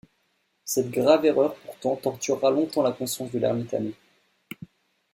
[0.65, 3.93] Cette grave erreur pourtant tortura longtemps la conscience de l'ermite Amé...